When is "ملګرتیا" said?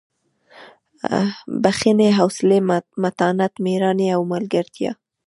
4.33-4.91